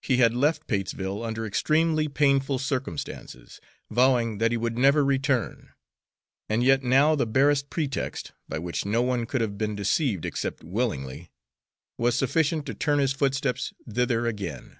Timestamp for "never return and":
4.78-6.64